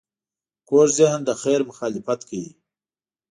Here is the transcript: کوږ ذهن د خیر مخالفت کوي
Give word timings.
کوږ 0.69 0.87
ذهن 0.99 1.19
د 1.25 1.29
خیر 1.41 1.59
مخالفت 1.69 2.19
کوي 2.29 2.49